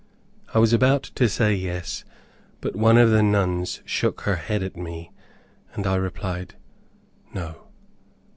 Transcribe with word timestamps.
I 0.51 0.57
was 0.57 0.73
about 0.73 1.03
to 1.03 1.29
say 1.29 1.53
yes, 1.53 2.05
but 2.59 2.75
one 2.75 2.97
of 2.97 3.11
the 3.11 3.21
nuns 3.21 3.81
shook 3.85 4.21
her 4.21 4.37
head 4.37 4.63
at 4.63 4.75
me, 4.75 5.11
and 5.75 5.85
I 5.85 5.93
replied 5.93 6.55
"No." 7.35 7.67